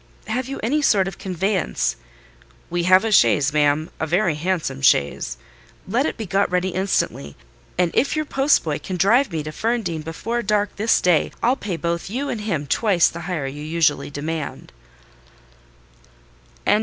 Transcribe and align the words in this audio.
"Have 0.25 0.49
you 0.49 0.59
any 0.63 0.81
sort 0.81 1.07
of 1.07 1.19
conveyance?" 1.19 1.95
"We 2.71 2.85
have 2.89 3.05
a 3.05 3.11
chaise, 3.11 3.53
ma'am, 3.53 3.91
a 3.99 4.07
very 4.07 4.33
handsome 4.33 4.81
chaise." 4.81 5.37
"Let 5.87 6.07
it 6.07 6.17
be 6.17 6.25
got 6.25 6.49
ready 6.51 6.69
instantly; 6.69 7.35
and 7.77 7.91
if 7.93 8.15
your 8.15 8.25
post 8.25 8.63
boy 8.63 8.79
can 8.79 8.97
drive 8.97 9.31
me 9.31 9.43
to 9.43 9.51
Ferndean 9.51 10.01
before 10.01 10.41
dark 10.41 10.75
this 10.75 11.01
day, 11.01 11.29
I'll 11.43 11.55
pay 11.55 11.77
both 11.77 12.09
you 12.09 12.29
and 12.29 12.41
him 12.41 12.65
twice 12.65 13.09
the 13.09 13.19
hire 13.29 13.45
you 13.45 13.61
usually 13.61 14.09
demand." 14.09 14.71